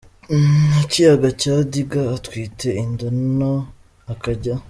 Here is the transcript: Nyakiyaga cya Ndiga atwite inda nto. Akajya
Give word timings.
Nyakiyaga 0.71 1.29
cya 1.41 1.55
Ndiga 1.67 2.01
atwite 2.15 2.69
inda 2.83 3.07
nto. 3.33 3.53
Akajya 4.11 4.53